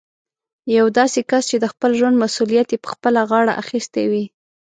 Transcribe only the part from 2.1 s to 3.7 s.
مسوليت يې په خپله غاړه